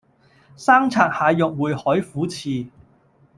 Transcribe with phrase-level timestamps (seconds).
[0.57, 2.65] 生拆蟹肉燴海虎翅